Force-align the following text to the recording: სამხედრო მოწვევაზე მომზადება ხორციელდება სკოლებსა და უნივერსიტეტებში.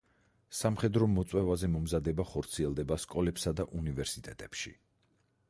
სამხედრო 0.59 1.09
მოწვევაზე 1.17 1.69
მომზადება 1.73 2.25
ხორციელდება 2.31 2.99
სკოლებსა 3.05 3.55
და 3.61 3.69
უნივერსიტეტებში. 3.83 4.75